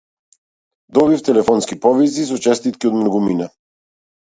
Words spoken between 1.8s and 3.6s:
повици со честитки од многумина.